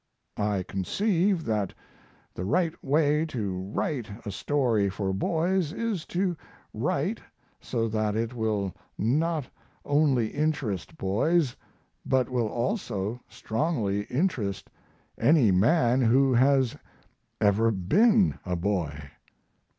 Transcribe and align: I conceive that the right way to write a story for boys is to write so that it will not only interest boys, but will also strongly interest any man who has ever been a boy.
I 0.39 0.63
conceive 0.63 1.45
that 1.45 1.75
the 2.33 2.43
right 2.43 2.73
way 2.83 3.23
to 3.27 3.59
write 3.71 4.09
a 4.25 4.31
story 4.31 4.89
for 4.89 5.13
boys 5.13 5.71
is 5.73 6.05
to 6.07 6.35
write 6.73 7.19
so 7.59 7.87
that 7.87 8.15
it 8.15 8.33
will 8.33 8.73
not 8.97 9.47
only 9.85 10.29
interest 10.29 10.97
boys, 10.97 11.55
but 12.03 12.29
will 12.29 12.47
also 12.49 13.19
strongly 13.29 14.05
interest 14.05 14.71
any 15.19 15.51
man 15.51 16.01
who 16.01 16.33
has 16.33 16.75
ever 17.39 17.69
been 17.69 18.39
a 18.43 18.55
boy. 18.55 19.11